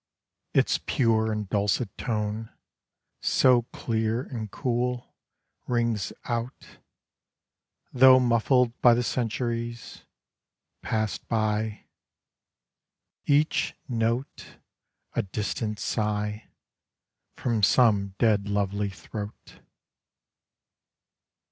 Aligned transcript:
ITS 0.55 0.79
pure 0.87 1.31
and 1.31 1.47
dulcet 1.49 1.95
tone 1.95 2.49
So 3.21 3.61
clear 3.71 4.21
and 4.23 4.49
cool 4.49 5.13
Rings 5.67 6.11
out— 6.25 6.79
tho' 7.93 8.19
muffled 8.19 8.73
by 8.81 8.95
the 8.95 9.03
centuries 9.03 10.03
Passed 10.81 11.27
by; 11.27 11.85
Each 13.27 13.75
note 13.87 14.57
A 15.13 15.21
distant 15.21 15.77
sigh 15.77 16.49
From 17.35 17.61
some 17.61 18.15
dead 18.17 18.49
lovely 18.49 18.89
throat. 18.89 19.59